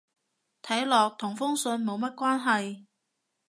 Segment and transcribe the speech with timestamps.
[0.63, 2.85] 睇落同封信冇乜關係